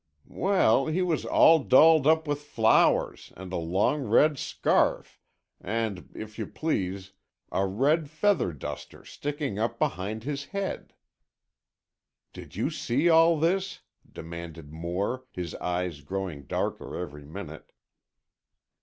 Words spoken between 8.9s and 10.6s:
sticking up behind his